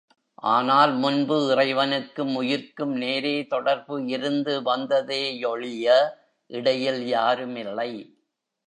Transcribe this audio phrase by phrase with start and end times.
[0.43, 5.87] ஆனால் முன்பு இறைவனுக்கும் உயிர்க்கும் நேரே தொடர்பு இருந்து வந்ததேயொழிய
[6.49, 7.91] இடையில் யாருமில்லை.